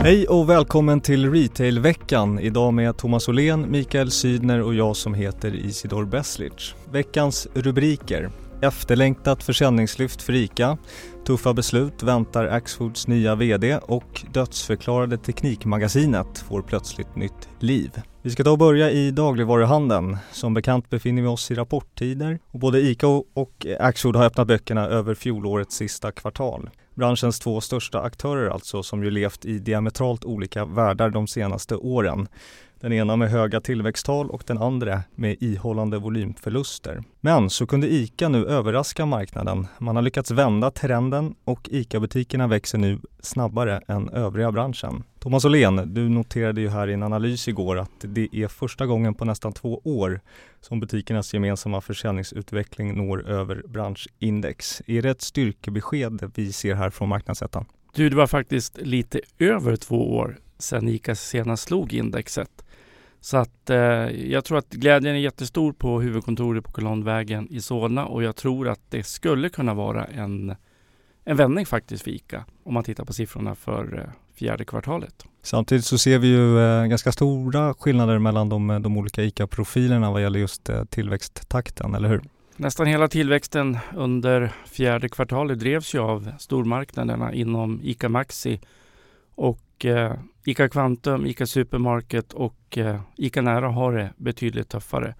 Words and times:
Hej 0.00 0.28
och 0.28 0.48
välkommen 0.48 1.00
till 1.00 1.32
Retailveckan. 1.32 2.38
Idag 2.38 2.74
med 2.74 2.96
Thomas 2.96 3.28
Åhlén, 3.28 3.70
Mikael 3.70 4.10
Sydner 4.10 4.62
och 4.62 4.74
jag 4.74 4.96
som 4.96 5.14
heter 5.14 5.54
Isidor 5.54 6.04
Beslic. 6.04 6.74
Veckans 6.92 7.48
rubriker. 7.54 8.30
Efterlängtat 8.62 9.42
försäljningslyft 9.42 10.22
för 10.22 10.32
ICA. 10.32 10.78
Tuffa 11.26 11.54
beslut 11.54 12.02
väntar 12.02 12.46
Axfoods 12.46 13.08
nya 13.08 13.34
VD 13.34 13.78
och 13.82 14.24
dödsförklarade 14.32 15.18
Teknikmagasinet 15.18 16.38
får 16.38 16.62
plötsligt 16.62 17.16
nytt 17.16 17.48
liv. 17.60 17.90
Vi 18.28 18.32
ska 18.32 18.44
ta 18.44 18.50
och 18.50 18.58
börja 18.58 18.90
i 18.90 19.10
dagligvaruhandeln. 19.10 20.16
Som 20.32 20.54
bekant 20.54 20.90
befinner 20.90 21.22
vi 21.22 21.28
oss 21.28 21.50
i 21.50 21.54
rapporttider 21.54 22.38
och 22.46 22.58
både 22.58 22.80
ICA 22.80 23.06
och 23.34 23.66
Axfood 23.80 24.16
har 24.16 24.24
öppnat 24.24 24.46
böckerna 24.46 24.86
över 24.86 25.14
fjolårets 25.14 25.76
sista 25.76 26.12
kvartal. 26.12 26.70
Branschens 26.94 27.38
två 27.38 27.60
största 27.60 28.00
aktörer 28.00 28.50
alltså 28.50 28.82
som 28.82 29.04
ju 29.04 29.10
levt 29.10 29.44
i 29.44 29.58
diametralt 29.58 30.24
olika 30.24 30.64
världar 30.64 31.10
de 31.10 31.26
senaste 31.26 31.76
åren. 31.76 32.28
Den 32.80 32.92
ena 32.92 33.16
med 33.16 33.30
höga 33.30 33.60
tillväxttal 33.60 34.30
och 34.30 34.42
den 34.46 34.58
andra 34.58 35.02
med 35.14 35.36
ihållande 35.40 35.98
volymförluster. 35.98 37.02
Men 37.20 37.50
så 37.50 37.66
kunde 37.66 37.92
ICA 37.92 38.28
nu 38.28 38.46
överraska 38.46 39.06
marknaden. 39.06 39.66
Man 39.78 39.96
har 39.96 40.02
lyckats 40.02 40.30
vända 40.30 40.70
trenden 40.70 41.34
och 41.44 41.68
ICA-butikerna 41.72 42.46
växer 42.46 42.78
nu 42.78 42.98
snabbare 43.20 43.80
än 43.88 44.08
övriga 44.08 44.52
branschen. 44.52 45.02
Thomas 45.18 45.44
Åhlén, 45.44 45.94
du 45.94 46.08
noterade 46.08 46.60
ju 46.60 46.68
här 46.68 46.88
i 46.88 46.92
en 46.92 47.02
analys 47.02 47.48
igår 47.48 47.78
att 47.78 47.90
det 48.00 48.28
är 48.32 48.48
första 48.48 48.86
gången 48.86 49.14
på 49.14 49.24
nästan 49.24 49.52
två 49.52 49.80
år 49.84 50.20
som 50.60 50.80
butikernas 50.80 51.34
gemensamma 51.34 51.80
försäljningsutveckling 51.80 52.96
når 52.96 53.28
över 53.28 53.62
branschindex. 53.68 54.82
Är 54.86 55.02
det 55.02 55.10
ett 55.10 55.22
styrkebesked 55.22 56.30
vi 56.34 56.52
ser 56.52 56.74
här 56.74 56.90
från 56.90 57.08
marknadsettan? 57.08 57.64
Du, 57.94 58.10
det 58.10 58.16
var 58.16 58.26
faktiskt 58.26 58.78
lite 58.78 59.20
över 59.38 59.76
två 59.76 60.16
år 60.16 60.38
sedan 60.58 60.88
ICA 60.88 61.14
senast 61.14 61.62
slog 61.62 61.92
indexet. 61.92 62.64
Så 63.20 63.36
att 63.36 63.70
eh, 63.70 63.78
jag 64.30 64.44
tror 64.44 64.58
att 64.58 64.70
glädjen 64.70 65.14
är 65.14 65.18
jättestor 65.18 65.72
på 65.72 66.00
huvudkontoret 66.00 66.64
på 66.64 66.72
Kolonnvägen 66.72 67.48
i 67.50 67.60
Solna 67.60 68.06
och 68.06 68.22
jag 68.22 68.36
tror 68.36 68.68
att 68.68 68.80
det 68.88 69.02
skulle 69.02 69.48
kunna 69.48 69.74
vara 69.74 70.04
en, 70.04 70.54
en 71.24 71.36
vändning 71.36 71.66
faktiskt 71.66 72.04
för 72.04 72.10
ICA 72.10 72.44
om 72.64 72.74
man 72.74 72.84
tittar 72.84 73.04
på 73.04 73.12
siffrorna 73.12 73.54
för 73.54 73.98
eh, 73.98 74.34
fjärde 74.34 74.64
kvartalet. 74.64 75.24
Samtidigt 75.42 75.84
så 75.84 75.98
ser 75.98 76.18
vi 76.18 76.28
ju 76.28 76.58
eh, 76.58 76.86
ganska 76.86 77.12
stora 77.12 77.74
skillnader 77.74 78.18
mellan 78.18 78.48
de, 78.48 78.82
de 78.82 78.96
olika 78.96 79.22
ICA-profilerna 79.22 80.10
vad 80.10 80.22
gäller 80.22 80.38
just 80.38 80.68
eh, 80.68 80.84
tillväxttakten, 80.84 81.94
eller 81.94 82.08
hur? 82.08 82.22
Nästan 82.56 82.86
hela 82.86 83.08
tillväxten 83.08 83.78
under 83.96 84.52
fjärde 84.66 85.08
kvartalet 85.08 85.58
drevs 85.58 85.94
ju 85.94 85.98
av 85.98 86.32
stormarknaderna 86.38 87.32
inom 87.32 87.80
ICA 87.82 88.08
Maxi 88.08 88.60
och 89.34 89.58
eh, 89.84 90.12
ICA 90.44 90.68
Kvantum, 90.68 91.26
ICA 91.26 91.46
Supermarket 91.46 92.32
och 92.32 92.78
eh, 92.78 93.00
ICA 93.16 93.42
Nära 93.42 93.68
har 93.68 93.92
det 93.92 94.12
betydligt 94.16 94.68
tuffare 94.68 95.14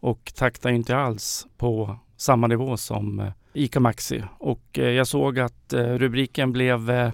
och 0.00 0.32
taktar 0.36 0.70
inte 0.70 0.96
alls 0.96 1.46
på 1.56 1.96
samma 2.16 2.46
nivå 2.46 2.76
som 2.76 3.20
eh, 3.20 3.28
ICA 3.52 3.80
Maxi. 3.80 4.22
Och 4.38 4.78
eh, 4.78 4.90
jag 4.90 5.06
såg 5.06 5.38
att 5.38 5.72
eh, 5.72 5.84
rubriken 5.84 6.52
blev 6.52 6.90
eh, 6.90 7.12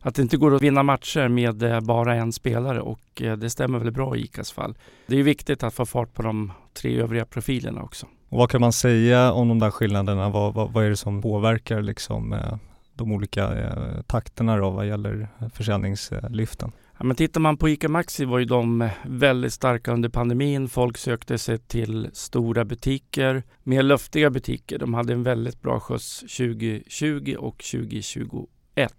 att 0.00 0.14
det 0.14 0.22
inte 0.22 0.36
går 0.36 0.54
att 0.54 0.62
vinna 0.62 0.82
matcher 0.82 1.28
med 1.28 1.62
eh, 1.62 1.80
bara 1.80 2.14
en 2.14 2.32
spelare 2.32 2.80
och 2.80 3.22
eh, 3.22 3.36
det 3.36 3.50
stämmer 3.50 3.78
väl 3.78 3.92
bra 3.92 4.16
i 4.16 4.20
ICAs 4.20 4.52
fall. 4.52 4.74
Det 5.06 5.18
är 5.18 5.22
viktigt 5.22 5.62
att 5.62 5.74
få 5.74 5.86
fart 5.86 6.14
på 6.14 6.22
de 6.22 6.52
tre 6.74 7.00
övriga 7.00 7.24
profilerna 7.24 7.82
också. 7.82 8.06
Och 8.28 8.38
vad 8.38 8.50
kan 8.50 8.60
man 8.60 8.72
säga 8.72 9.32
om 9.32 9.48
de 9.48 9.58
där 9.58 9.70
skillnaderna? 9.70 10.28
Vad, 10.28 10.54
vad, 10.54 10.72
vad 10.72 10.84
är 10.84 10.90
det 10.90 10.96
som 10.96 11.22
påverkar 11.22 11.82
liksom, 11.82 12.32
eh, 12.32 12.56
de 12.94 13.12
olika 13.12 13.58
eh, 13.58 14.02
takterna 14.06 14.56
då 14.56 14.70
vad 14.70 14.86
gäller 14.86 15.28
försäljningslyften? 15.54 16.72
Ja, 16.98 17.04
men 17.04 17.16
tittar 17.16 17.40
man 17.40 17.56
på 17.56 17.68
ICA 17.68 17.88
Maxi 17.88 18.24
var 18.24 18.38
ju 18.38 18.44
de 18.44 18.88
väldigt 19.04 19.52
starka 19.52 19.92
under 19.92 20.08
pandemin. 20.08 20.68
Folk 20.68 20.98
sökte 20.98 21.38
sig 21.38 21.58
till 21.58 22.10
stora 22.12 22.64
butiker, 22.64 23.42
mer 23.62 23.82
luftiga 23.82 24.30
butiker. 24.30 24.78
De 24.78 24.94
hade 24.94 25.12
en 25.12 25.22
väldigt 25.22 25.62
bra 25.62 25.80
skjuts 25.80 26.20
2020 26.20 27.36
och 27.38 27.64
2021. 27.72 28.92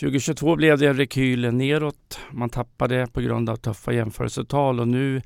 2022 0.00 0.56
blev 0.56 0.78
det 0.78 0.86
en 0.86 0.96
rekyl 0.96 1.54
neråt. 1.54 2.20
Man 2.32 2.50
tappade 2.50 3.06
på 3.12 3.20
grund 3.20 3.50
av 3.50 3.56
tuffa 3.56 3.92
jämförelsetal 3.92 4.80
och 4.80 4.88
nu 4.88 5.22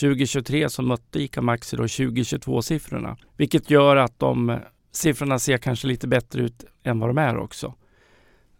2023 0.00 0.68
så 0.68 0.82
mötte 0.82 1.22
ICA 1.22 1.42
Maxi 1.42 1.76
då 1.76 1.82
2022-siffrorna. 1.82 3.16
Vilket 3.36 3.70
gör 3.70 3.96
att 3.96 4.18
de 4.18 4.58
siffrorna 4.90 5.38
ser 5.38 5.58
kanske 5.58 5.86
lite 5.86 6.08
bättre 6.08 6.42
ut 6.42 6.64
än 6.82 7.00
vad 7.00 7.08
de 7.08 7.18
är 7.18 7.36
också. 7.36 7.74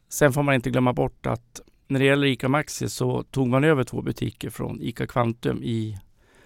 Sen 0.09 0.33
får 0.33 0.43
man 0.43 0.55
inte 0.55 0.71
glömma 0.71 0.93
bort 0.93 1.27
att 1.27 1.61
när 1.89 2.01
det 2.01 2.07
gäller 2.07 2.27
ICA 2.27 2.49
Maxi 2.49 2.89
så 2.89 3.23
tog 3.23 3.49
man 3.49 3.65
över 3.65 3.85
två 3.85 4.03
butiker 4.03 4.51
från 4.51 4.81
ICA 4.81 5.07
Kvantum 5.07 5.63
i 5.63 5.99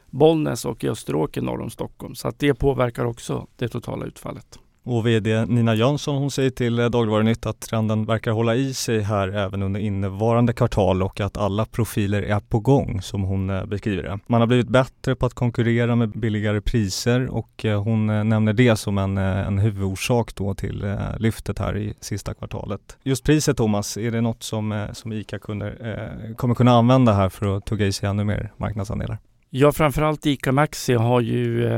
Bollnäs 0.07 0.65
och 0.65 0.85
i 0.85 0.89
Österåker 0.89 1.43
norr 1.43 1.61
om 1.61 1.71
Stockholm. 1.71 2.15
Så 2.15 2.29
att 2.29 2.39
det 2.39 2.55
påverkar 2.55 3.05
också 3.05 3.47
det 3.57 3.69
totala 3.69 4.07
utfallet. 4.07 4.59
Och 4.87 5.07
VD 5.07 5.47
Nina 5.47 5.75
Jönsson 5.75 6.17
hon 6.17 6.31
säger 6.31 6.51
till 6.51 6.79
eh, 6.79 6.87
Dagligvarunytt 6.87 7.47
att 7.47 7.61
trenden 7.61 8.05
verkar 8.05 8.31
hålla 8.31 8.55
i 8.55 8.75
sig 8.75 9.01
här 9.01 9.29
även 9.29 9.63
under 9.63 9.81
innevarande 9.81 10.53
kvartal 10.53 11.03
och 11.03 11.21
att 11.21 11.37
alla 11.37 11.65
profiler 11.65 12.23
är 12.23 12.41
på 12.41 12.61
gång 12.61 13.03
som 13.03 13.23
hon 13.23 13.51
eh, 13.51 13.65
beskriver 13.65 14.03
det. 14.03 14.19
Man 14.27 14.41
har 14.41 14.47
blivit 14.47 14.69
bättre 14.69 15.15
på 15.15 15.27
att 15.27 15.35
konkurrera 15.35 15.97
med 15.97 16.09
billigare 16.09 16.61
priser 16.61 17.35
och 17.35 17.65
eh, 17.65 17.83
hon 17.83 18.07
nämner 18.07 18.53
det 18.53 18.77
som 18.77 18.99
en, 18.99 19.19
en 19.19 19.59
huvudorsak 19.59 20.35
då 20.35 20.55
till 20.55 20.97
lyftet 21.19 21.59
här 21.59 21.77
i 21.77 21.95
sista 22.01 22.35
kvartalet. 22.35 22.97
Just 23.03 23.25
priset 23.25 23.57
Thomas, 23.57 23.97
är 23.97 24.11
det 24.11 24.21
något 24.21 24.43
som, 24.43 24.89
som 24.93 25.13
ICA-kunder 25.13 26.35
kommer 26.37 26.55
kunna 26.55 26.73
använda 26.73 27.13
här 27.13 27.29
för 27.29 27.57
att 27.57 27.67
tugga 27.67 27.87
i 27.87 27.93
sig 27.93 28.09
ännu 28.09 28.25
mer 28.25 28.53
marknadsandelar? 28.57 29.19
Ja, 29.51 29.73
framförallt 29.73 30.27
ICA 30.27 30.53
Maxi 30.53 30.95
har 30.95 31.21
ju 31.21 31.69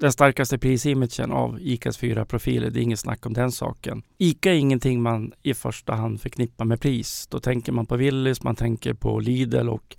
den 0.00 0.12
starkaste 0.12 0.58
prisimagen 0.58 1.32
av 1.32 1.58
ICAs 1.60 1.98
fyra 1.98 2.24
profiler. 2.24 2.70
Det 2.70 2.80
är 2.80 2.82
inget 2.82 3.00
snack 3.00 3.26
om 3.26 3.32
den 3.32 3.52
saken. 3.52 4.02
ICA 4.18 4.50
är 4.52 4.54
ingenting 4.54 5.02
man 5.02 5.32
i 5.42 5.54
första 5.54 5.94
hand 5.94 6.20
förknippar 6.20 6.64
med 6.64 6.80
pris. 6.80 7.26
Då 7.30 7.40
tänker 7.40 7.72
man 7.72 7.86
på 7.86 7.96
Willys, 7.96 8.42
man 8.42 8.56
tänker 8.56 8.94
på 8.94 9.20
Lidl 9.20 9.68
och 9.68 9.96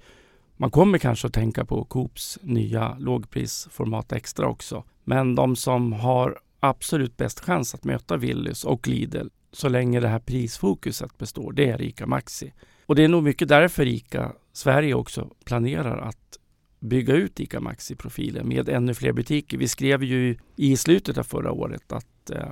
man 0.57 0.71
kommer 0.71 0.97
kanske 0.97 1.27
att 1.27 1.33
tänka 1.33 1.65
på 1.65 1.83
Coops 1.83 2.39
nya 2.41 2.95
lågprisformat 2.99 4.11
extra 4.11 4.47
också. 4.47 4.83
Men 5.03 5.35
de 5.35 5.55
som 5.55 5.93
har 5.93 6.39
absolut 6.59 7.17
bäst 7.17 7.39
chans 7.39 7.75
att 7.75 7.83
möta 7.83 8.17
Willys 8.17 8.63
och 8.63 8.87
Lidl 8.87 9.27
så 9.51 9.69
länge 9.69 9.99
det 9.99 10.07
här 10.07 10.19
prisfokuset 10.19 11.17
består, 11.17 11.51
det 11.51 11.69
är 11.69 11.81
ICA 11.81 12.07
Maxi. 12.07 12.53
Och 12.85 12.95
det 12.95 13.03
är 13.03 13.07
nog 13.07 13.23
mycket 13.23 13.47
därför 13.47 13.85
ICA 13.85 14.31
Sverige 14.53 14.93
också 14.93 15.29
planerar 15.45 15.97
att 15.97 16.38
bygga 16.79 17.13
ut 17.13 17.39
ICA 17.39 17.59
Maxi-profilen 17.59 18.47
med 18.47 18.69
ännu 18.69 18.93
fler 18.93 19.13
butiker. 19.13 19.57
Vi 19.57 19.67
skrev 19.67 20.03
ju 20.03 20.37
i 20.55 20.77
slutet 20.77 21.17
av 21.17 21.23
förra 21.23 21.51
året 21.51 21.91
att 21.91 22.29
eh, 22.29 22.47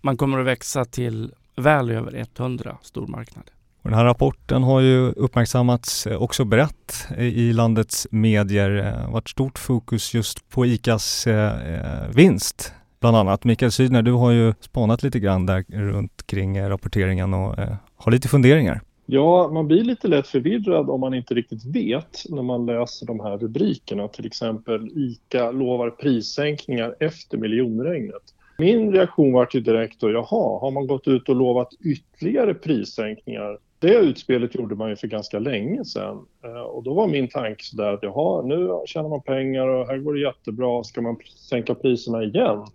man 0.00 0.16
kommer 0.16 0.38
att 0.38 0.46
växa 0.46 0.84
till 0.84 1.32
väl 1.56 1.90
över 1.90 2.26
100 2.38 2.78
stormarknader. 2.82 3.52
Och 3.82 3.90
den 3.90 3.98
här 3.98 4.04
rapporten 4.04 4.62
har 4.62 4.80
ju 4.80 5.12
uppmärksammats 5.12 6.06
eh, 6.06 6.22
också 6.22 6.44
brett 6.44 7.08
i 7.18 7.52
landets 7.52 8.06
medier. 8.10 8.70
Det 8.70 8.90
har 8.90 9.12
varit 9.12 9.28
stort 9.28 9.58
fokus 9.58 10.14
just 10.14 10.48
på 10.48 10.66
ICAs 10.66 11.26
eh, 11.26 11.74
eh, 11.74 12.08
vinst 12.14 12.72
bland 13.00 13.16
annat. 13.16 13.44
Mikael 13.44 13.72
Sydner, 13.72 14.02
du 14.02 14.12
har 14.12 14.30
ju 14.30 14.54
spanat 14.60 15.02
lite 15.02 15.20
grann 15.20 15.46
där 15.46 15.64
runt 15.68 16.26
kring 16.26 16.56
eh, 16.56 16.68
rapporteringen 16.68 17.34
och 17.34 17.58
eh, 17.58 17.76
har 17.96 18.12
lite 18.12 18.28
funderingar. 18.28 18.80
Ja, 19.12 19.50
man 19.52 19.66
blir 19.66 19.84
lite 19.84 20.08
lätt 20.08 20.26
förvirrad 20.26 20.90
om 20.90 21.00
man 21.00 21.14
inte 21.14 21.34
riktigt 21.34 21.64
vet 21.64 22.24
när 22.28 22.42
man 22.42 22.66
läser 22.66 23.06
de 23.06 23.20
här 23.20 23.38
rubrikerna. 23.38 24.08
Till 24.08 24.26
exempel 24.26 24.88
ICA 24.94 25.50
lovar 25.50 25.90
prissänkningar 25.90 26.96
efter 27.00 27.38
miljonregnet. 27.38 28.22
Min 28.58 28.92
reaktion 28.92 29.32
var 29.32 29.46
till 29.46 29.64
direkt 29.64 30.00
då, 30.00 30.10
jaha, 30.10 30.60
har 30.60 30.70
man 30.70 30.86
gått 30.86 31.08
ut 31.08 31.28
och 31.28 31.36
lovat 31.36 31.68
ytterligare 31.84 32.54
prissänkningar? 32.54 33.58
Det 33.78 33.94
utspelet 33.94 34.54
gjorde 34.54 34.74
man 34.74 34.90
ju 34.90 34.96
för 34.96 35.06
ganska 35.06 35.38
länge 35.38 35.84
sedan 35.84 36.26
eh, 36.44 36.60
och 36.60 36.82
då 36.82 36.94
var 36.94 37.06
min 37.06 37.28
tanke 37.28 37.64
sådär 37.64 37.92
att 37.92 38.02
jaha, 38.02 38.42
nu 38.42 38.68
tjänar 38.86 39.08
man 39.08 39.22
pengar 39.22 39.66
och 39.68 39.86
här 39.86 39.98
går 39.98 40.14
det 40.14 40.20
jättebra, 40.20 40.84
ska 40.84 41.00
man 41.00 41.16
sänka 41.36 41.74
priserna 41.74 42.22
igen? 42.22 42.66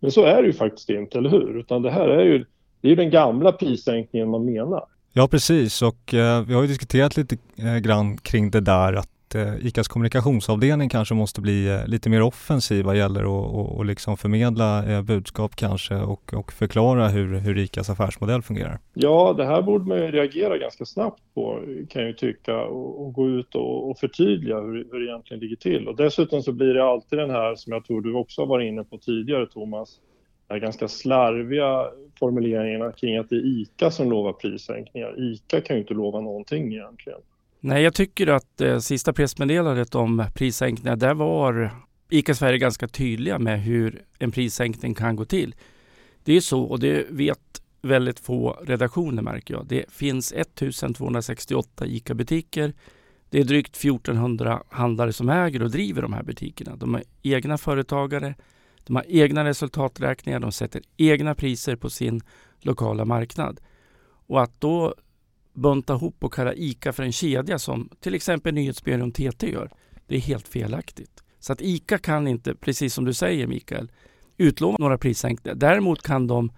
Men 0.00 0.10
så 0.10 0.24
är 0.24 0.42
det 0.42 0.46
ju 0.46 0.52
faktiskt 0.52 0.90
inte, 0.90 1.18
eller 1.18 1.30
hur? 1.30 1.58
Utan 1.58 1.82
det 1.82 1.90
här 1.90 2.08
är 2.08 2.24
ju, 2.24 2.44
det 2.80 2.92
är 2.92 2.96
den 2.96 3.10
gamla 3.10 3.52
prissänkningen 3.52 4.30
man 4.30 4.44
menar. 4.44 4.84
Ja 5.14 5.28
precis 5.28 5.82
och 5.82 6.14
eh, 6.14 6.44
vi 6.46 6.54
har 6.54 6.62
ju 6.62 6.68
diskuterat 6.68 7.16
lite 7.16 7.36
eh, 7.58 7.76
grann 7.76 8.16
kring 8.16 8.50
det 8.50 8.60
där 8.60 8.92
att 8.92 9.34
eh, 9.34 9.66
ICAs 9.66 9.88
kommunikationsavdelning 9.88 10.88
kanske 10.88 11.14
måste 11.14 11.40
bli 11.40 11.68
eh, 11.68 11.86
lite 11.86 12.10
mer 12.10 12.22
offensiv 12.22 12.84
vad 12.84 12.96
gäller 12.96 13.20
att 13.20 13.26
och, 13.26 13.76
och 13.76 13.84
liksom 13.84 14.16
förmedla 14.16 14.92
eh, 14.92 15.02
budskap 15.02 15.56
kanske 15.56 15.94
och, 15.94 16.34
och 16.34 16.52
förklara 16.52 17.08
hur, 17.08 17.38
hur 17.38 17.58
ICAs 17.58 17.90
affärsmodell 17.90 18.42
fungerar. 18.42 18.78
Ja, 18.94 19.34
det 19.36 19.44
här 19.44 19.62
borde 19.62 19.84
man 19.84 19.98
ju 19.98 20.10
reagera 20.10 20.58
ganska 20.58 20.84
snabbt 20.84 21.22
på 21.34 21.60
kan 21.90 22.02
jag 22.02 22.08
ju 22.08 22.16
tycka 22.16 22.56
och, 22.64 23.06
och 23.06 23.12
gå 23.12 23.28
ut 23.28 23.54
och, 23.54 23.90
och 23.90 23.98
förtydliga 23.98 24.60
hur, 24.60 24.88
hur 24.92 25.00
det 25.00 25.06
egentligen 25.06 25.40
ligger 25.40 25.56
till. 25.56 25.88
Och 25.88 25.96
dessutom 25.96 26.42
så 26.42 26.52
blir 26.52 26.74
det 26.74 26.84
alltid 26.84 27.18
den 27.18 27.30
här 27.30 27.54
som 27.54 27.72
jag 27.72 27.84
tror 27.84 28.00
du 28.00 28.14
också 28.14 28.42
har 28.42 28.46
varit 28.46 28.68
inne 28.68 28.84
på 28.84 28.98
tidigare 28.98 29.46
Thomas, 29.46 29.98
här 30.52 30.58
ganska 30.58 30.88
slarviga 30.88 31.86
formuleringarna 32.18 32.92
kring 32.92 33.16
att 33.16 33.30
det 33.30 33.36
är 33.36 33.46
ICA 33.46 33.90
som 33.90 34.10
lovar 34.10 34.32
prissänkningar. 34.32 35.14
ICA 35.32 35.60
kan 35.60 35.76
ju 35.76 35.82
inte 35.82 35.94
lova 35.94 36.20
någonting 36.20 36.72
egentligen. 36.74 37.18
Nej, 37.60 37.82
jag 37.82 37.94
tycker 37.94 38.26
att 38.26 38.60
eh, 38.60 38.78
sista 38.78 39.12
pressmeddelandet 39.12 39.94
om 39.94 40.24
prissänkningar, 40.34 40.96
där 40.96 41.14
var 41.14 41.70
ICA 42.10 42.34
Sverige 42.34 42.58
ganska 42.58 42.88
tydliga 42.88 43.38
med 43.38 43.62
hur 43.62 44.02
en 44.18 44.32
prissänkning 44.32 44.94
kan 44.94 45.16
gå 45.16 45.24
till. 45.24 45.54
Det 46.24 46.36
är 46.36 46.40
så, 46.40 46.62
och 46.62 46.80
det 46.80 47.06
vet 47.10 47.62
väldigt 47.82 48.20
få 48.20 48.58
redaktioner 48.62 49.22
märker 49.22 49.54
jag. 49.54 49.66
Det 49.66 49.84
finns 49.90 50.32
1268 50.32 51.86
ICA-butiker. 51.86 52.72
Det 53.30 53.40
är 53.40 53.44
drygt 53.44 53.76
1400 53.76 54.62
handlare 54.68 55.12
som 55.12 55.28
äger 55.28 55.62
och 55.62 55.70
driver 55.70 56.02
de 56.02 56.12
här 56.12 56.22
butikerna. 56.22 56.76
De 56.76 56.94
är 56.94 57.02
egna 57.22 57.58
företagare, 57.58 58.34
de 58.84 58.96
har 58.96 59.04
egna 59.08 59.44
resultaträkningar, 59.44 60.40
de 60.40 60.52
sätter 60.52 60.82
egna 60.96 61.34
priser 61.34 61.76
på 61.76 61.90
sin 61.90 62.20
lokala 62.60 63.04
marknad. 63.04 63.60
Och 64.26 64.42
att 64.42 64.60
då 64.60 64.94
bunta 65.54 65.94
ihop 65.94 66.24
och 66.24 66.32
kalla 66.32 66.54
ICA 66.54 66.92
för 66.92 67.02
en 67.02 67.12
kedja 67.12 67.58
som 67.58 67.88
till 68.00 68.14
exempel 68.14 68.54
Nyhetsbyrån 68.54 69.12
TT 69.12 69.50
gör, 69.50 69.70
det 70.06 70.16
är 70.16 70.20
helt 70.20 70.48
felaktigt. 70.48 71.22
Så 71.38 71.52
att 71.52 71.62
ICA 71.62 71.98
kan 71.98 72.28
inte, 72.28 72.54
precis 72.54 72.94
som 72.94 73.04
du 73.04 73.12
säger 73.12 73.46
Mikael, 73.46 73.90
utlova 74.36 74.76
några 74.78 74.98
prissänkningar. 74.98 75.54
Däremot 75.54 76.02
kan 76.02 76.26
de 76.26 76.52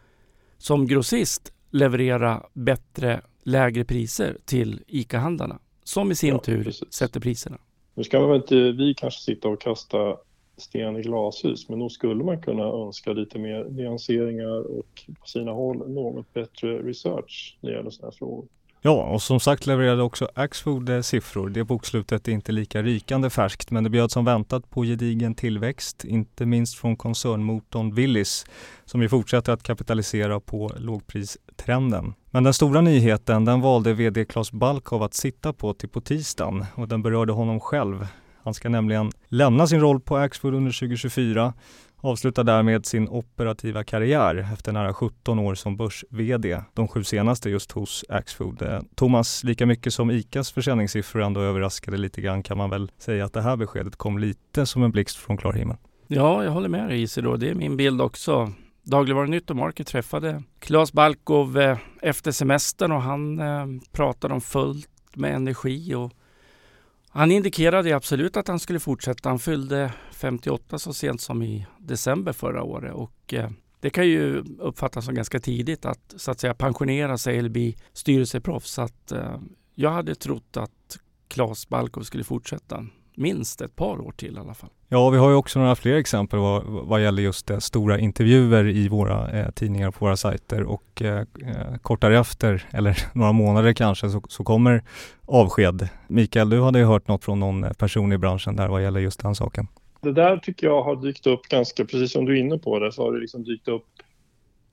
som 0.59 0.87
grossist 0.87 1.53
leverera 1.71 2.47
bättre, 2.53 3.21
lägre 3.43 3.85
priser 3.85 4.38
till 4.44 4.82
ICA-handlarna 4.87 5.59
som 5.85 6.11
i 6.11 6.15
sin 6.15 6.29
ja, 6.29 6.38
tur 6.38 6.65
precis. 6.65 6.93
sätter 6.93 7.21
priserna. 7.21 7.59
Nu 7.94 8.05
ska 8.05 8.26
väl 8.26 8.37
inte 8.37 8.73
vi 8.73 8.94
kanske 8.94 9.21
sitta 9.21 9.49
och 9.49 9.61
kasta 9.61 10.17
sten 10.56 10.97
i 10.97 11.03
glashus, 11.03 11.69
men 11.69 11.79
nog 11.79 11.93
skulle 11.93 12.25
man 12.25 12.43
kunna 12.43 12.62
önska 12.62 13.12
lite 13.12 13.39
mer 13.39 13.65
nyanseringar 13.65 14.79
och 14.79 15.05
på 15.21 15.27
sina 15.27 15.53
håll 15.53 15.91
något 15.91 16.35
bättre 16.35 16.79
research 16.79 17.59
när 17.61 17.71
det 17.71 17.77
gäller 17.77 17.91
sådana 17.91 18.11
här 18.11 18.19
frågor. 18.19 18.45
Ja, 18.87 19.05
och 19.05 19.23
som 19.23 19.41
sagt 19.41 19.67
levererade 19.67 20.03
också 20.03 20.29
Axfood 20.35 20.89
eh, 20.89 21.01
siffror. 21.01 21.49
Det 21.49 21.65
bokslutet 21.65 22.29
är 22.29 22.33
inte 22.33 22.53
lika 22.53 22.83
rykande 22.83 23.31
färskt, 23.31 23.71
men 23.71 23.85
det 23.85 23.91
bjöd 23.91 24.11
som 24.11 24.25
väntat 24.25 24.71
på 24.71 24.83
gedigen 24.83 25.35
tillväxt, 25.35 26.05
inte 26.05 26.47
minst 26.47 26.75
från 26.75 26.97
koncernmotorn 26.97 27.95
Willys, 27.95 28.47
som 28.85 29.03
ju 29.03 29.09
fortsätter 29.09 29.53
att 29.53 29.62
kapitalisera 29.62 30.41
på 30.41 30.71
lågpristrenden. 30.77 32.15
Men 32.31 32.45
den 32.45 32.55
stora 32.55 32.81
nyheten, 32.81 33.45
den 33.45 33.61
valde 33.61 33.95
VD 33.95 34.25
Klas 34.25 34.53
Balkov 34.53 35.03
att 35.03 35.15
sitta 35.15 35.53
på 35.53 35.75
till 35.75 35.89
på 35.89 36.00
tisdagen 36.00 36.65
och 36.75 36.89
den 36.89 37.03
berörde 37.03 37.33
honom 37.33 37.61
själv. 37.61 38.07
Han 38.44 38.55
ska 38.55 38.69
nämligen 38.69 39.11
lämna 39.29 39.67
sin 39.67 39.81
roll 39.81 40.00
på 40.00 40.17
Axfood 40.17 40.55
under 40.55 40.73
2024 40.73 41.52
avslutar 42.05 42.44
därmed 42.44 42.87
sin 42.87 43.08
operativa 43.08 43.85
karriär 43.85 44.49
efter 44.52 44.73
nära 44.73 44.94
17 44.94 45.38
år 45.38 45.55
som 45.55 45.76
börs-VD, 45.76 46.61
de 46.75 46.88
sju 46.88 47.05
senaste 47.05 47.50
just 47.50 47.73
hos 47.73 48.05
Axfood. 48.08 48.62
Eh, 48.62 48.81
Thomas, 48.94 49.44
lika 49.44 49.67
mycket 49.67 49.94
som 49.94 50.11
ICAs 50.11 50.52
försäljningssiffror 50.52 51.23
ändå 51.23 51.41
överraskade 51.41 51.96
lite 51.96 52.20
grann 52.20 52.43
kan 52.43 52.58
man 52.58 52.70
väl 52.70 52.91
säga 52.99 53.25
att 53.25 53.32
det 53.32 53.43
här 53.43 53.56
beskedet 53.56 53.96
kom 53.96 54.19
lite 54.19 54.67
som 54.67 54.82
en 54.82 54.90
blixt 54.90 55.17
från 55.17 55.37
klar 55.37 55.52
himmel. 55.52 55.76
Ja, 56.06 56.44
jag 56.44 56.50
håller 56.50 56.69
med 56.69 56.88
dig 56.88 57.02
Isidor. 57.02 57.37
Det 57.37 57.50
är 57.50 57.55
min 57.55 57.76
bild 57.76 58.00
också. 58.00 58.52
Dagligvarunytt 58.82 59.50
och 59.50 59.56
Market 59.56 59.87
träffade 59.87 60.43
Claes 60.58 60.93
Balkov 60.93 61.58
eh, 61.58 61.79
efter 62.02 62.32
semestern 62.32 62.93
och 62.93 63.02
han 63.02 63.38
eh, 63.38 63.67
pratade 63.93 64.35
om 64.35 64.40
fullt 64.40 64.88
med 65.14 65.35
energi 65.35 65.94
och 65.94 66.12
han 67.14 67.31
indikerade 67.31 67.96
absolut 67.96 68.37
att 68.37 68.49
han 68.49 68.61
skulle 68.61 68.81
fortsätta. 68.81 69.28
Han 69.28 69.38
fyllde 69.38 69.93
58 70.12 70.78
så 70.78 70.93
sent 70.93 71.20
som 71.20 71.43
i 71.43 71.66
december 71.78 72.32
förra 72.32 72.62
året 72.62 72.94
och 72.94 73.34
eh, 73.34 73.50
det 73.81 73.90
kan 73.90 74.06
ju 74.06 74.44
uppfattas 74.58 75.05
som 75.05 75.14
ganska 75.14 75.40
tidigt 75.40 75.84
att 75.84 76.14
så 76.16 76.31
att 76.31 76.40
säga 76.40 76.55
pensionera 76.55 77.19
sig 77.19 77.38
eller 77.38 77.49
bli 77.49 77.76
styrelseproffs. 77.93 78.70
Så 78.70 78.82
att, 78.82 79.12
eh, 79.12 79.38
jag 79.75 79.90
hade 79.90 80.14
trott 80.14 80.56
att 80.56 80.99
Claes 81.28 81.69
Balkov 81.69 82.02
skulle 82.02 82.25
fortsätta 82.25 82.87
minst 83.16 83.61
ett 83.61 83.76
par 83.76 84.00
år 84.00 84.12
till 84.16 84.37
i 84.37 84.38
alla 84.38 84.55
fall. 84.55 84.70
Ja, 84.88 85.11
vi 85.11 85.19
har 85.19 85.31
ju 85.31 85.37
också 85.37 85.58
några 85.58 85.76
fler 85.76 85.96
exempel 85.96 86.38
vad, 86.38 86.62
vad 86.64 87.02
gäller 87.02 87.22
just 87.22 87.46
det, 87.46 87.61
stora 87.61 87.99
intervjuer 87.99 88.69
i 88.69 88.88
våra 88.88 89.31
eh, 89.31 89.50
tidningar 89.50 89.90
på 89.90 90.05
våra 90.05 90.16
sajter 90.16 90.62
och 90.62 91.02
eh, 91.02 91.19
eh 91.19 91.76
kort 91.82 92.00
därefter, 92.00 92.64
eller 92.72 92.99
några 93.14 93.32
månader 93.32 93.72
kanske, 93.72 94.11
så, 94.11 94.22
så, 94.28 94.44
kommer 94.44 94.82
avsked. 95.26 95.88
Mikael, 96.08 96.50
du 96.50 96.61
hade 96.61 96.78
ju 96.78 96.84
hört 96.84 97.08
något 97.08 97.25
från 97.25 97.40
någon 97.40 97.75
person 97.78 98.12
i 98.12 98.19
branschen 98.19 98.56
där 98.56 98.69
vad 98.69 98.82
gäller 98.82 99.00
just 99.00 99.20
den 99.20 99.34
saken. 99.34 99.66
Det 100.00 100.12
där 100.12 100.37
tycker 100.37 100.66
jag 100.66 100.82
har 100.82 100.96
dykt 100.96 101.26
upp 101.26 101.43
ganska, 101.43 101.84
precis 101.84 102.12
som 102.12 102.25
du 102.25 102.32
är 102.32 102.40
inne 102.40 102.58
på 102.58 102.78
det, 102.78 102.93
så 102.93 103.02
har 103.02 103.12
det 103.12 103.20
liksom 103.20 103.44
dykt 103.44 103.69
upp 103.69 103.87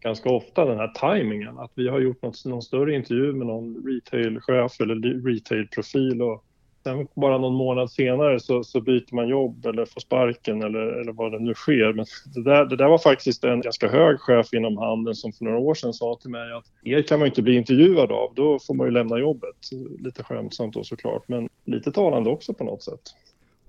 ganska 0.01 0.29
ofta 0.29 0.65
den 0.65 0.77
här 0.77 0.87
tajmingen. 0.87 1.59
Att 1.59 1.71
vi 1.75 1.87
har 1.87 1.99
gjort 1.99 2.21
något, 2.21 2.45
någon 2.45 2.61
större 2.61 2.95
intervju 2.95 3.33
med 3.33 3.47
någon 3.47 3.83
retailchef 3.85 4.81
eller 4.81 5.23
retailprofil 5.33 6.21
och 6.21 6.43
Sen 6.83 7.07
bara 7.13 7.37
någon 7.37 7.53
månad 7.53 7.91
senare 7.91 8.39
så, 8.39 8.63
så, 8.63 8.81
byter 8.81 9.15
man 9.15 9.27
jobb 9.27 9.65
eller 9.65 9.85
får 9.85 10.01
sparken 10.01 10.63
eller, 10.63 10.79
eller 10.79 11.11
vad 11.11 11.31
det 11.31 11.39
nu 11.39 11.53
sker. 11.53 11.93
Men 11.93 12.05
det 12.35 12.43
där, 12.43 12.65
det 12.65 12.75
där 12.75 12.87
var 12.87 12.97
faktiskt 12.97 13.43
en 13.43 13.61
ganska 13.61 13.87
hög 13.87 14.19
chef 14.19 14.53
inom 14.53 14.77
handeln 14.77 15.15
som 15.15 15.33
för 15.33 15.45
några 15.45 15.59
år 15.59 15.73
sedan 15.73 15.93
sa 15.93 16.17
till 16.21 16.29
mig 16.29 16.53
att 16.53 16.65
er 16.83 17.01
kan 17.01 17.19
man 17.19 17.27
inte 17.27 17.41
bli 17.41 17.55
intervjuad 17.55 18.11
av, 18.11 18.33
då 18.35 18.59
får 18.59 18.73
man 18.73 18.87
ju 18.87 18.91
lämna 18.91 19.17
jobbet. 19.17 19.55
Lite 19.99 20.23
skämtsamt 20.23 20.73
då 20.73 20.83
såklart, 20.83 21.27
men 21.27 21.49
lite 21.65 21.91
talande 21.91 22.29
också 22.29 22.53
på 22.53 22.63
något 22.63 22.83
sätt. 22.83 23.01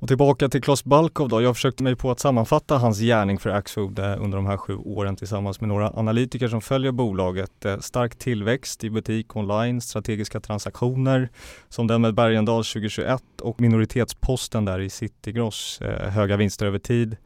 Och 0.03 0.09
tillbaka 0.09 0.49
till 0.49 0.63
Klas 0.63 0.85
Balkov 0.85 1.29
då. 1.29 1.43
Jag 1.43 1.57
försökte 1.57 1.83
mig 1.83 1.97
på 1.97 2.11
att 2.11 2.21
sammanfatta 2.21 2.79
hans 2.79 2.99
gärning 2.99 3.39
för 3.39 3.51
Axfood 3.51 3.99
eh, 3.99 4.23
under 4.23 4.37
de 4.37 4.47
här 4.47 4.57
sju 4.57 4.77
åren 4.77 5.17
tillsammans 5.17 5.61
med 5.61 5.69
några 5.69 5.91
analytiker 5.91 6.49
som 6.49 6.61
följer 6.61 6.93
bolaget. 6.93 7.65
Eh, 7.65 7.79
stark 7.79 8.19
tillväxt 8.19 8.85
i 8.85 8.91
butik 8.91 9.37
online, 9.37 9.81
strategiska 9.81 10.41
transaktioner 10.41 11.29
som 11.69 11.87
den 11.87 12.01
med 12.01 12.15
Bergendal 12.15 12.65
2021 12.65 13.23
och 13.41 13.61
minoritetsposten 13.61 14.65
där 14.65 14.81
i 14.81 14.91
Citygross, 14.91 15.81
eh, 15.81 16.11
höga 16.11 16.37
vinster 16.37 16.67
över 16.67 16.79
tid. 16.79 17.17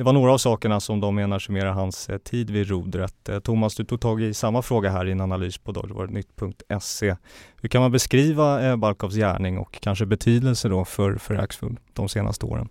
Det 0.00 0.04
var 0.04 0.12
några 0.12 0.32
av 0.32 0.38
sakerna 0.38 0.80
som 0.80 1.00
de 1.00 1.14
menar 1.14 1.38
summerar 1.38 1.72
hans 1.72 2.08
eh, 2.08 2.18
tid 2.18 2.50
vid 2.50 2.68
rodret. 2.68 3.28
Eh, 3.28 3.38
Thomas, 3.38 3.74
du 3.74 3.84
tog 3.84 4.00
tag 4.00 4.22
i 4.22 4.34
samma 4.34 4.62
fråga 4.62 4.90
här 4.90 5.06
i 5.08 5.12
en 5.12 5.20
analys 5.20 5.58
på 5.58 5.72
dagligvarunytt.se. 5.72 7.16
Hur 7.56 7.68
kan 7.68 7.82
man 7.82 7.92
beskriva 7.92 8.68
eh, 8.68 8.76
Balkovs 8.76 9.14
gärning 9.14 9.58
och 9.58 9.80
kanske 9.80 10.06
betydelse 10.06 10.68
då 10.68 10.84
för, 10.84 11.16
för 11.16 11.34
Axfood 11.34 11.76
de 11.92 12.08
senaste 12.08 12.46
åren? 12.46 12.68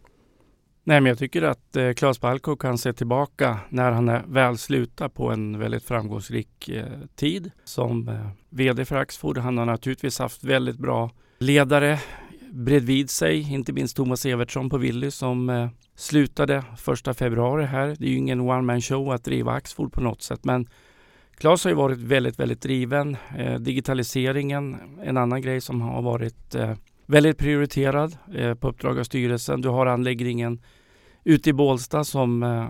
Nej, 0.84 1.02
men 1.02 1.10
jag 1.10 1.20
tycker 1.20 1.42
att 1.42 1.76
eh, 1.76 1.94
Claes 1.94 2.22
Balkov 2.22 2.56
kan 2.56 2.78
se 2.78 2.94
tillbaka 2.94 3.60
när 3.70 3.92
han 3.92 4.10
är 4.10 4.24
väl 4.28 4.58
slutar 4.58 5.10
på 5.10 5.32
en 5.32 5.60
väldigt 5.60 5.84
framgångsrik 5.84 6.70
eh, 6.70 6.86
tid 7.16 7.52
som 7.64 8.08
eh, 8.08 8.30
VD 8.50 8.86
för 8.86 8.96
Axfood. 8.96 9.38
Han 9.38 9.58
har 9.58 9.66
naturligtvis 9.66 10.20
haft 10.20 10.44
väldigt 10.44 10.78
bra 10.78 11.12
ledare 11.40 12.00
bredvid 12.52 13.10
sig, 13.10 13.54
inte 13.54 13.74
minst 13.74 13.96
Thomas 13.96 14.26
Evertsson 14.26 14.70
på 14.70 14.78
Willys 14.78 15.16
som 15.16 15.50
eh, 15.50 15.70
slutade 15.96 16.64
första 16.78 17.14
februari 17.14 17.66
här. 17.66 17.96
Det 18.00 18.06
är 18.06 18.10
ju 18.10 18.18
ingen 18.18 18.40
one 18.40 18.62
man 18.62 18.82
show 18.82 19.12
att 19.12 19.24
driva 19.24 19.52
Axfood 19.52 19.94
på 19.94 20.02
något 20.02 20.22
sätt 20.22 20.46
men 20.46 20.68
Claes 21.38 21.64
har 21.64 21.72
ju 21.72 21.78
varit 21.78 21.98
väldigt, 21.98 22.40
väldigt 22.40 22.62
driven. 22.62 23.18
Eh, 23.38 23.60
digitaliseringen, 23.60 24.78
en 25.04 25.18
annan 25.18 25.42
grej 25.42 25.62
som 25.62 25.82
har 25.82 26.02
varit 26.02 26.56
eh, 26.56 26.74
väldigt 27.06 27.38
prioriterad 27.38 28.18
eh, 28.36 28.54
på 28.54 28.68
uppdrag 28.70 29.00
av 29.00 29.04
styrelsen. 29.04 29.62
Du 29.62 29.70
har 29.70 29.86
anläggningen 29.86 30.62
ute 31.24 31.50
i 31.50 31.54
Bålsta 31.54 32.04
som 32.04 32.44
eh, 32.44 32.70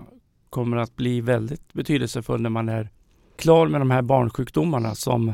kommer 0.50 0.76
att 0.76 0.96
bli 0.96 1.20
väldigt 1.20 1.72
betydelsefull 1.72 2.40
när 2.40 2.50
man 2.50 2.68
är 2.68 2.90
klar 3.36 3.68
med 3.68 3.80
de 3.80 3.90
här 3.90 4.02
barnsjukdomarna 4.02 4.94
som 4.94 5.32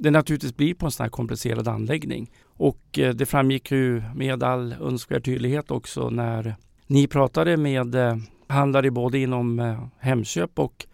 det 0.00 0.10
naturligtvis 0.10 0.56
blir 0.56 0.74
på 0.74 0.86
en 0.86 0.92
sån 0.92 1.04
här 1.04 1.10
komplicerad 1.10 1.68
anläggning. 1.68 2.30
Och 2.56 2.98
eh, 2.98 3.14
det 3.14 3.26
framgick 3.26 3.70
ju 3.70 4.02
med 4.14 4.42
all 4.42 4.72
önskvärd 4.80 5.24
tydlighet 5.24 5.70
också 5.70 6.10
när 6.10 6.54
ni 6.86 7.06
pratade 7.06 7.56
med 7.56 7.94
eh, 7.94 8.16
handlare 8.46 8.90
både 8.90 9.18
inom 9.18 9.58
eh, 9.58 9.86
Hemköp 9.98 10.58
och 10.58 10.86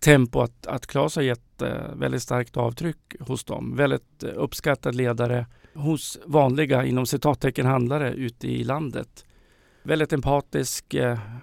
Tempo 0.00 0.40
att, 0.40 0.66
att 0.66 0.86
Claes 0.86 1.16
har 1.16 1.22
gett 1.22 1.62
väldigt 1.94 2.22
starkt 2.22 2.56
avtryck 2.56 3.14
hos 3.20 3.44
dem. 3.44 3.76
Väldigt 3.76 4.22
uppskattad 4.22 4.94
ledare 4.94 5.46
hos 5.74 6.18
vanliga 6.26 6.84
inom 6.84 7.06
citattecken 7.06 7.66
handlare 7.66 8.12
ute 8.12 8.48
i 8.48 8.64
landet. 8.64 9.26
Väldigt 9.82 10.12
empatisk, 10.12 10.94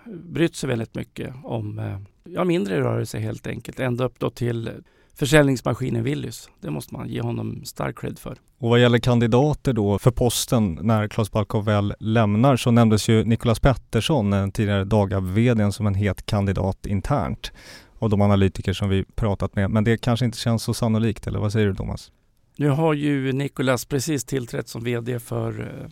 brytt 0.05 0.55
sig 0.55 0.69
väldigt 0.69 0.95
mycket 0.95 1.33
om 1.43 1.97
ja, 2.23 2.43
mindre 2.43 2.79
rörelse 2.79 3.19
helt 3.19 3.47
enkelt. 3.47 3.79
Ända 3.79 4.05
upp 4.05 4.19
då 4.19 4.29
till 4.29 4.71
försäljningsmaskinen 5.15 6.03
Willys. 6.03 6.49
Det 6.61 6.69
måste 6.69 6.93
man 6.93 7.09
ge 7.09 7.21
honom 7.21 7.65
stark 7.65 7.99
cred 7.99 8.19
för. 8.19 8.37
Och 8.57 8.69
vad 8.69 8.81
gäller 8.81 8.99
kandidater 8.99 9.73
då 9.73 9.99
för 9.99 10.11
posten 10.11 10.79
när 10.81 11.07
Claes 11.07 11.31
Balkov 11.31 11.65
väl 11.65 11.93
lämnar 11.99 12.55
så 12.55 12.71
nämndes 12.71 13.09
ju 13.09 13.23
Nicolas 13.25 13.59
Pettersson, 13.59 14.51
tidigare 14.51 14.83
Dagab-VD, 14.83 15.71
som 15.71 15.87
en 15.87 15.95
het 15.95 16.25
kandidat 16.25 16.85
internt 16.85 17.51
av 17.99 18.09
de 18.09 18.21
analytiker 18.21 18.73
som 18.73 18.89
vi 18.89 19.05
pratat 19.15 19.55
med. 19.55 19.71
Men 19.71 19.83
det 19.83 19.97
kanske 19.97 20.25
inte 20.25 20.37
känns 20.37 20.63
så 20.63 20.73
sannolikt, 20.73 21.27
eller 21.27 21.39
vad 21.39 21.51
säger 21.51 21.67
du 21.67 21.75
Thomas? 21.75 22.11
Nu 22.55 22.69
har 22.69 22.93
ju 22.93 23.31
Nicolas 23.31 23.85
precis 23.85 24.25
tillträtt 24.25 24.67
som 24.67 24.83
VD 24.83 25.19
för 25.19 25.61
uh, 25.61 25.89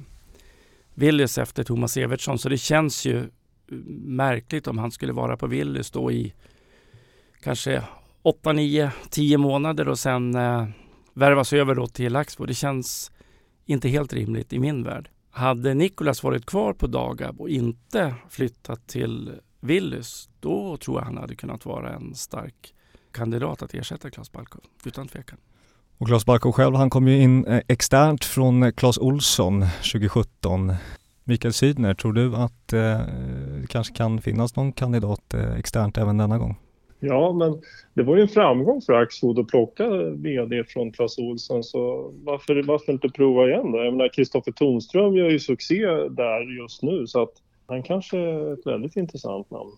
Willys 0.94 1.38
efter 1.38 1.64
Thomas 1.64 1.98
Evertsson, 1.98 2.40
så 2.40 2.50
det 2.50 2.58
känns 2.58 3.06
ju 3.06 3.30
märkligt 4.06 4.68
om 4.68 4.78
han 4.78 4.92
skulle 4.92 5.14
vara 5.14 5.38
på 5.38 5.48
Willys 5.48 5.92
då 5.92 6.12
i 6.12 6.34
kanske 7.44 7.84
8, 8.24 8.54
9, 8.54 8.92
10 9.10 9.38
månader 9.38 9.88
och 9.88 10.00
sen 10.00 10.36
eh, 10.36 10.66
värvas 11.14 11.54
över 11.54 11.76
då 11.76 11.88
till 11.88 12.14
Laxbo. 12.14 12.46
Det 12.46 12.54
känns 12.54 13.12
inte 13.66 13.90
helt 13.90 14.14
rimligt 14.14 14.54
i 14.54 14.60
min 14.60 14.84
värld. 14.84 15.10
Hade 15.32 15.74
Nikolas 15.74 16.24
varit 16.24 16.46
kvar 16.46 16.74
på 16.74 16.88
Dagab 16.88 17.42
och 17.42 17.50
inte 17.50 18.16
flyttat 18.30 18.88
till 18.88 19.32
Willys, 19.60 20.30
då 20.40 20.78
tror 20.78 21.00
jag 21.00 21.06
han 21.06 21.18
hade 21.18 21.36
kunnat 21.36 21.66
vara 21.66 21.94
en 21.94 22.16
stark 22.16 22.74
kandidat 23.12 23.62
att 23.62 23.74
ersätta 23.74 24.10
Klas 24.10 24.32
Balkov, 24.32 24.62
utan 24.86 25.08
tvekan. 25.08 25.38
Och 25.98 26.08
Klas 26.08 26.26
Balkov 26.26 26.52
själv, 26.52 26.76
han 26.76 26.90
kom 26.90 27.08
ju 27.08 27.22
in 27.22 27.46
eh, 27.46 27.62
externt 27.68 28.26
från 28.26 28.64
eh, 28.64 28.72
Klas 28.72 28.98
Olsson 28.98 29.62
2017. 29.62 30.74
Mikael 31.24 31.54
Sydner, 31.54 31.94
tror 31.94 32.14
du 32.14 32.36
att 32.36 32.74
eh, 32.74 32.80
det 33.62 33.68
kanske 33.70 33.94
kan 33.94 34.22
finnas 34.22 34.56
någon 34.56 34.72
kandidat 34.72 35.34
eh, 35.34 35.54
externt 35.54 35.98
även 35.98 36.18
denna 36.18 36.38
gång? 36.38 36.58
Ja, 37.04 37.34
men 37.34 37.62
det 37.94 38.04
var 38.04 38.16
ju 38.16 38.22
en 38.22 38.28
framgång 38.28 38.82
för 38.82 38.94
Axfood 38.94 39.40
att 39.40 39.48
plocka 39.48 39.90
vd 40.16 40.64
från 40.64 40.92
Clas 40.92 41.18
Olsson 41.18 41.64
så 41.64 42.12
varför, 42.24 42.64
varför 42.64 42.92
inte 42.92 43.10
prova 43.10 43.48
igen 43.48 43.72
då? 43.72 43.78
Jag 43.78 43.94
menar 43.94 44.14
Kristoffer 44.14 44.52
Tonström 44.52 45.16
gör 45.16 45.30
ju 45.30 45.40
succé 45.40 45.86
där 46.10 46.62
just 46.62 46.82
nu 46.82 47.08
så 47.08 47.22
att 47.22 47.34
han 47.68 47.84
kanske 47.84 48.18
är 48.18 48.54
ett 48.54 48.68
väldigt 48.68 48.96
intressant 48.96 49.52
namn. 49.52 49.72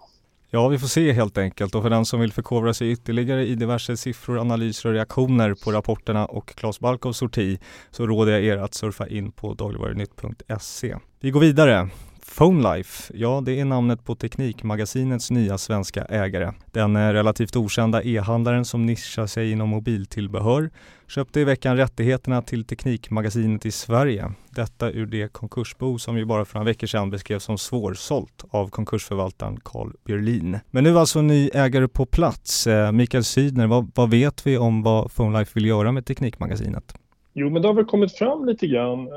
Ja, 0.49 0.67
vi 0.67 0.79
får 0.79 0.87
se 0.87 1.11
helt 1.11 1.37
enkelt 1.37 1.75
och 1.75 1.83
för 1.83 1.89
den 1.89 2.05
som 2.05 2.19
vill 2.19 2.31
förkovra 2.31 2.73
sig 2.73 2.91
ytterligare 2.91 3.45
i 3.45 3.55
diverse 3.55 3.97
siffror, 3.97 4.39
analyser 4.39 4.89
och 4.89 4.95
reaktioner 4.95 5.55
på 5.65 5.71
rapporterna 5.71 6.25
och 6.25 6.55
Claes 6.55 6.79
Balkovs 6.79 7.17
sorti 7.17 7.59
så 7.91 8.07
råder 8.07 8.31
jag 8.31 8.43
er 8.43 8.57
att 8.57 8.73
surfa 8.73 9.07
in 9.07 9.31
på 9.31 9.53
dagligvarunytt.se. 9.53 10.95
Vi 11.19 11.31
går 11.31 11.39
vidare. 11.39 11.89
PhoneLife, 12.25 13.13
ja 13.15 13.41
det 13.45 13.59
är 13.59 13.65
namnet 13.65 14.05
på 14.05 14.15
Teknikmagasinets 14.15 15.31
nya 15.31 15.57
svenska 15.57 16.05
ägare. 16.05 16.51
Den 16.71 17.13
relativt 17.13 17.55
okända 17.55 18.03
e-handlaren 18.03 18.65
som 18.65 18.85
nischar 18.85 19.27
sig 19.27 19.51
inom 19.51 19.69
mobiltillbehör 19.69 20.69
köpte 21.07 21.39
i 21.39 21.43
veckan 21.43 21.77
rättigheterna 21.77 22.41
till 22.41 22.65
Teknikmagasinet 22.65 23.65
i 23.65 23.71
Sverige. 23.71 24.31
Detta 24.49 24.91
ur 24.91 25.05
det 25.05 25.33
konkursbo 25.33 25.99
som 25.99 26.17
ju 26.17 26.25
bara 26.25 26.45
för 26.45 26.55
några 26.55 26.65
veckor 26.65 26.87
sedan 26.87 27.09
beskrevs 27.09 27.43
som 27.43 27.57
svårsålt 27.57 28.45
av 28.49 28.69
konkursförvaltaren 28.69 29.59
Carl 29.63 29.91
Björlin. 30.05 30.59
Men 30.71 30.83
nu 30.83 30.99
alltså 30.99 31.21
ny 31.21 31.49
ägare 31.53 31.87
på 31.87 32.05
plats. 32.05 32.67
Eh, 32.67 32.91
Mikael 32.91 33.23
Sydner, 33.23 33.67
vad, 33.67 33.91
vad 33.95 34.09
vet 34.09 34.47
vi 34.47 34.57
om 34.57 34.83
vad 34.83 35.15
PhoneLife 35.15 35.51
vill 35.55 35.65
göra 35.65 35.91
med 35.91 36.05
Teknikmagasinet? 36.05 36.93
Jo, 37.33 37.49
men 37.49 37.61
det 37.61 37.67
har 37.67 37.75
väl 37.75 37.85
kommit 37.85 38.17
fram 38.17 38.45
lite 38.45 38.67
grann 38.67 38.99
eh, 38.99 39.13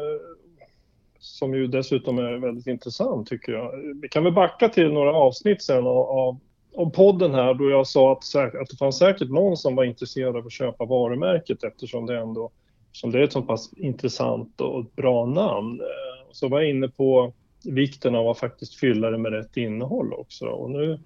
som 1.26 1.54
ju 1.54 1.66
dessutom 1.66 2.18
är 2.18 2.32
väldigt 2.32 2.66
intressant 2.66 3.28
tycker 3.28 3.52
jag. 3.52 3.72
Vi 4.02 4.08
kan 4.08 4.24
väl 4.24 4.32
backa 4.32 4.68
till 4.68 4.92
några 4.92 5.12
avsnitt 5.12 5.62
sen 5.62 5.86
av, 5.86 5.98
av, 5.98 6.38
av 6.76 6.90
podden 6.90 7.34
här 7.34 7.54
då 7.54 7.70
jag 7.70 7.86
sa 7.86 8.12
att, 8.12 8.34
att 8.34 8.68
det 8.70 8.76
fanns 8.78 8.98
säkert 8.98 9.30
någon 9.30 9.56
som 9.56 9.76
var 9.76 9.84
intresserad 9.84 10.36
av 10.36 10.46
att 10.46 10.52
köpa 10.52 10.84
varumärket 10.84 11.64
eftersom 11.64 12.06
det 12.06 12.18
ändå 12.18 12.50
som 12.92 13.12
det 13.12 13.18
är 13.18 13.22
ett 13.22 13.32
så 13.32 13.42
pass 13.42 13.70
intressant 13.76 14.60
och 14.60 14.84
bra 14.84 15.26
namn. 15.26 15.80
Eh, 15.80 16.30
så 16.32 16.48
var 16.48 16.60
jag 16.60 16.70
inne 16.70 16.88
på 16.88 17.32
vikten 17.64 18.14
av 18.14 18.28
att 18.28 18.38
faktiskt 18.38 18.74
fylla 18.74 19.10
det 19.10 19.18
med 19.18 19.32
rätt 19.32 19.56
innehåll 19.56 20.12
också. 20.12 20.46
Och 20.46 20.70
nu, 20.70 21.00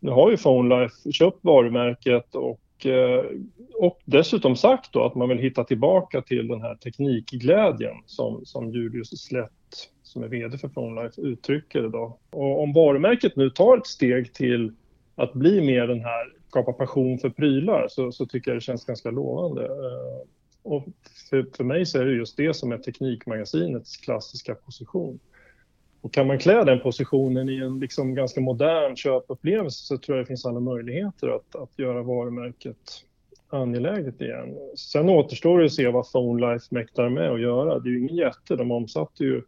nu 0.00 0.10
har 0.10 0.30
ju 0.30 0.36
PhoneLife 0.36 1.12
köpt 1.12 1.38
varumärket 1.40 2.34
och 2.34 2.60
Eh, 2.86 3.24
och 3.78 4.00
dessutom 4.04 4.56
sagt 4.56 4.92
då 4.92 5.04
att 5.04 5.14
man 5.14 5.28
vill 5.28 5.38
hitta 5.38 5.64
tillbaka 5.64 6.22
till 6.22 6.48
den 6.48 6.60
här 6.60 6.74
teknikglädjen 6.74 7.96
som, 8.06 8.44
som 8.44 8.70
Julius 8.70 9.22
Slätt 9.22 9.50
som 10.02 10.22
är 10.22 10.28
VD 10.28 10.58
för 10.58 10.68
PhoneLife 10.68 11.20
uttrycker 11.20 11.86
idag. 11.86 12.16
Och 12.30 12.62
om 12.62 12.72
varumärket 12.72 13.36
nu 13.36 13.50
tar 13.50 13.78
ett 13.78 13.86
steg 13.86 14.34
till 14.34 14.72
att 15.14 15.32
bli 15.32 15.60
mer 15.60 15.86
den 15.86 16.00
här 16.00 16.32
skapa 16.48 16.72
passion 16.72 17.18
för 17.18 17.30
prylar 17.30 17.86
så, 17.88 18.12
så 18.12 18.26
tycker 18.26 18.50
jag 18.50 18.56
det 18.56 18.64
känns 18.64 18.84
ganska 18.84 19.10
lovande. 19.10 19.64
Eh, 19.64 20.26
och 20.62 20.84
för, 21.30 21.46
för 21.56 21.64
mig 21.64 21.86
så 21.86 21.98
är 21.98 22.04
det 22.04 22.12
just 22.12 22.36
det 22.36 22.54
som 22.54 22.72
är 22.72 22.78
Teknikmagasinets 22.78 23.96
klassiska 23.96 24.54
position. 24.54 25.18
Och 26.02 26.12
kan 26.12 26.26
man 26.26 26.38
klä 26.38 26.64
den 26.64 26.80
positionen 26.80 27.48
i 27.48 27.56
en 27.56 27.80
liksom 27.80 28.14
ganska 28.14 28.40
modern 28.40 28.96
köpupplevelse 28.96 29.86
så 29.86 29.98
tror 29.98 30.16
jag 30.16 30.24
det 30.24 30.28
finns 30.28 30.46
alla 30.46 30.60
möjligheter 30.60 31.28
att, 31.28 31.56
att 31.56 31.78
göra 31.78 32.02
varumärket 32.02 33.04
angeläget 33.48 34.20
igen. 34.20 34.56
Sen 34.76 35.08
återstår 35.08 35.58
det 35.58 35.64
att 35.64 35.72
se 35.72 35.88
vad 35.88 36.12
PhoneLife 36.12 36.66
mäktar 36.70 37.08
med 37.08 37.30
att 37.30 37.40
göra. 37.40 37.78
Det 37.78 37.88
är 37.88 37.90
ju 37.90 37.98
ingen 37.98 38.16
jätte, 38.16 38.56
de 38.56 38.70
omsatte 38.70 39.24
ju 39.24 39.42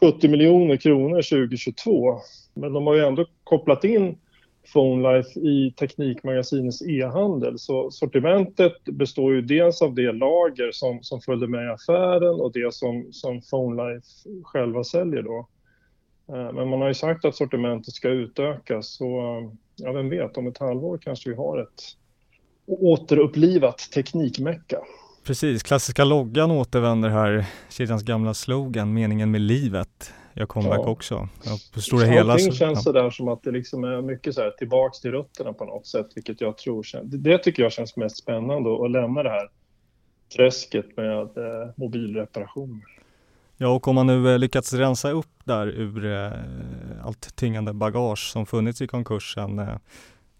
70 0.00 0.28
miljoner 0.28 0.76
kronor 0.76 1.22
2022. 1.22 2.18
Men 2.54 2.72
de 2.72 2.86
har 2.86 2.94
ju 2.94 3.04
ändå 3.04 3.26
kopplat 3.44 3.84
in 3.84 4.18
PhoneLife 4.72 5.40
i 5.40 5.74
Teknikmagasinets 5.76 6.82
e-handel. 6.82 7.58
Så 7.58 7.90
sortimentet 7.90 8.84
består 8.84 9.34
ju 9.34 9.42
dels 9.42 9.82
av 9.82 9.94
det 9.94 10.12
lager 10.12 10.72
som, 10.72 11.02
som 11.02 11.20
följde 11.20 11.48
med 11.48 11.66
i 11.66 11.68
affären 11.68 12.40
och 12.40 12.52
det 12.52 12.74
som, 12.74 13.08
som 13.12 13.40
PhoneLife 13.40 14.06
själva 14.44 14.84
säljer 14.84 15.22
då. 15.22 15.48
Eh, 16.28 16.52
men 16.52 16.68
man 16.68 16.80
har 16.80 16.88
ju 16.88 16.94
sagt 16.94 17.24
att 17.24 17.36
sortimentet 17.36 17.94
ska 17.94 18.08
utökas 18.08 18.88
så 18.88 19.06
ja, 19.76 19.92
vem 19.92 20.10
vet, 20.10 20.36
om 20.36 20.46
ett 20.46 20.58
halvår 20.58 20.98
kanske 20.98 21.30
vi 21.30 21.36
har 21.36 21.58
ett 21.58 21.82
återupplivat 22.66 23.78
teknikmecka. 23.78 24.78
Precis, 25.24 25.62
klassiska 25.62 26.04
loggan 26.04 26.50
återvänder 26.50 27.08
här, 27.08 27.44
kedjans 27.68 28.02
gamla 28.02 28.34
slogan, 28.34 28.94
meningen 28.94 29.30
med 29.30 29.40
livet 29.40 30.12
jag 30.34 30.48
comeback 30.48 30.80
ja. 30.82 30.88
också. 30.88 31.28
Ja, 31.44 31.58
på 31.74 31.80
stora 31.80 32.06
hela 32.06 32.38
så, 32.38 32.52
känns 32.52 32.78
ja. 32.78 32.82
sådär 32.82 33.10
som 33.10 33.28
att 33.28 33.42
det 33.42 33.50
liksom 33.50 33.84
är 33.84 34.02
mycket 34.02 34.34
så 34.34 34.40
här 34.40 34.50
tillbaks 34.50 35.00
till 35.00 35.10
rötterna 35.10 35.52
på 35.52 35.64
något 35.64 35.86
sätt, 35.86 36.06
vilket 36.14 36.40
jag 36.40 36.58
tror 36.58 36.86
det 37.02 37.38
tycker 37.38 37.62
jag 37.62 37.72
känns 37.72 37.96
mest 37.96 38.16
spännande 38.16 38.84
att 38.84 38.90
lämna 38.90 39.22
det 39.22 39.30
här 39.30 39.48
träsket 40.36 40.96
med 40.96 41.20
eh, 41.20 41.70
mobilreparationer. 41.76 42.82
Ja, 43.56 43.68
och 43.68 43.88
om 43.88 43.94
man 43.94 44.06
nu 44.06 44.32
eh, 44.32 44.38
lyckats 44.38 44.72
rensa 44.72 45.10
upp 45.10 45.30
där 45.44 45.66
ur 45.66 46.06
eh, 46.12 46.32
allt 47.04 47.36
tyngande 47.36 47.72
bagage 47.72 48.30
som 48.32 48.46
funnits 48.46 48.82
i 48.82 48.86
konkursen 48.86 49.58
eh, 49.58 49.76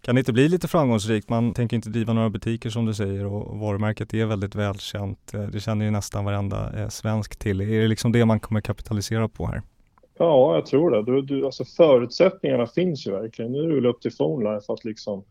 kan 0.03 0.15
det 0.15 0.19
inte 0.19 0.33
bli 0.33 0.49
lite 0.49 0.67
framgångsrikt? 0.67 1.29
Man 1.29 1.53
tänker 1.53 1.75
inte 1.75 1.89
driva 1.89 2.13
några 2.13 2.29
butiker 2.29 2.69
som 2.69 2.85
du 2.85 2.93
säger 2.93 3.25
och 3.25 3.59
varumärket 3.59 4.13
är 4.13 4.25
väldigt 4.25 4.55
välkänt. 4.55 5.33
Eh, 5.33 5.41
det 5.41 5.59
känner 5.59 5.85
ju 5.85 5.91
nästan 5.91 6.25
varenda 6.25 6.81
eh, 6.81 6.89
svensk 6.89 7.35
till. 7.35 7.61
Är 7.61 7.81
det 7.81 7.87
liksom 7.87 8.11
det 8.11 8.25
man 8.25 8.39
kommer 8.39 8.61
kapitalisera 8.61 9.29
på 9.29 9.47
här? 9.47 9.61
Ja, 10.17 10.55
jag 10.55 10.65
tror 10.65 10.91
det. 10.91 11.03
Du, 11.03 11.21
du, 11.21 11.45
alltså 11.45 11.65
förutsättningarna 11.65 12.67
finns 12.67 13.07
ju 13.07 13.11
verkligen. 13.11 13.51
Nu 13.51 13.59
är 13.59 13.67
det 13.67 13.75
väl 13.75 13.85
upp 13.85 14.01
till 14.01 14.15
PhoneLife 14.17 14.73
att 14.73 14.85
liksom 14.85 15.23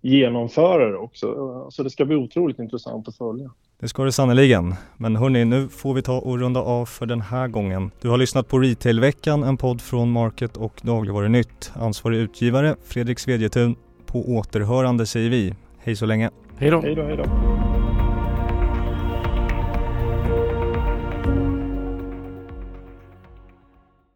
genomföra 0.00 0.90
det 0.90 0.96
också. 0.96 1.52
Alltså 1.64 1.82
det 1.82 1.90
ska 1.90 2.04
bli 2.04 2.16
otroligt 2.16 2.58
intressant 2.58 3.08
att 3.08 3.16
följa. 3.16 3.50
Det 3.80 3.88
ska 3.88 4.04
det 4.04 4.12
sannerligen. 4.12 4.74
Men 4.96 5.16
hörni, 5.16 5.44
nu 5.44 5.68
får 5.68 5.94
vi 5.94 6.02
ta 6.02 6.18
och 6.18 6.38
runda 6.38 6.60
av 6.60 6.86
för 6.86 7.06
den 7.06 7.20
här 7.20 7.48
gången. 7.48 7.90
Du 8.00 8.08
har 8.08 8.18
lyssnat 8.18 8.48
på 8.48 8.58
Retailveckan, 8.58 9.42
en 9.42 9.56
podd 9.56 9.80
från 9.80 10.10
Market 10.10 10.56
och 10.56 10.80
Dagligvarunytt. 10.82 11.72
Ansvarig 11.74 12.18
utgivare 12.18 12.76
Fredrik 12.84 13.18
Svedjetun. 13.18 13.76
På 14.06 14.18
återhörande 14.18 15.06
säger 15.06 15.30
vi. 15.30 15.54
Hej 15.78 15.96
så 15.96 16.06
länge. 16.06 16.30
Hej 16.56 16.70
då. 16.70 16.80
Hej 16.80 16.94
då, 16.94 17.02
hej 17.02 17.16
då. 17.16 17.59